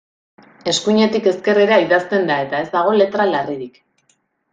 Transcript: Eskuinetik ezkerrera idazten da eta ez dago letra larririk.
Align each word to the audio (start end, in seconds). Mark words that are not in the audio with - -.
Eskuinetik 0.71 1.27
ezkerrera 1.31 1.77
idazten 1.83 2.25
da 2.31 2.39
eta 2.47 2.63
ez 2.65 2.71
dago 2.77 2.95
letra 3.03 3.27
larririk. 3.33 3.79